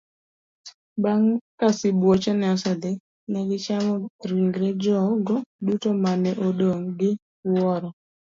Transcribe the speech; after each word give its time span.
Bang' 1.03 1.31
ka 1.59 1.67
sibuochego 1.79 2.37
nosedhi, 2.41 2.91
ne 3.31 3.39
gichamo 3.49 3.93
ringre 4.29 4.67
jogo 4.83 5.35
duto 5.65 5.89
ma 6.01 6.11
ne 6.23 6.31
odong 6.47 6.83
gi 6.99 7.11
wuoro'. 7.51 7.93